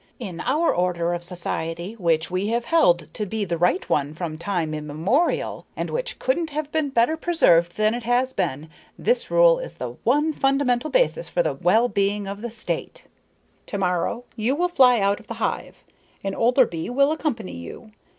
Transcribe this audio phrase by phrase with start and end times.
[0.17, 4.35] In our order of society, which we have held to be the right one from
[4.35, 8.67] time immemorial and which couldn't have been better preserved than it has been,
[8.97, 13.03] this rule is the one fundamental basis for the well being of the state.
[13.67, 15.83] To morrow you will fly out of the hive,
[16.23, 17.91] an older bee will accompany you.